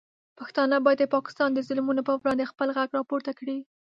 پښتانه 0.39 0.75
باید 0.85 0.99
د 1.01 1.05
پاکستان 1.15 1.49
د 1.53 1.59
ظلمونو 1.67 2.01
پر 2.07 2.15
وړاندې 2.21 2.49
خپل 2.51 2.67
غږ 2.77 2.89
راپورته 2.97 3.31
کړي. 3.39 3.57